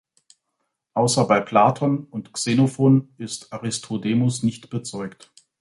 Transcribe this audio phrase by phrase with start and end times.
[0.95, 5.31] Außer bei Platon und Xenophon ist Aristodemos nicht bezeugt.